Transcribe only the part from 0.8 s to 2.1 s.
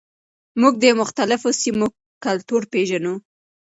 د مختلفو سیمو